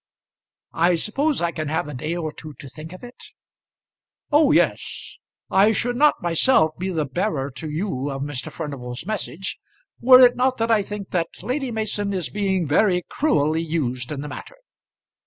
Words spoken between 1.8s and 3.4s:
a day or two to think of it?"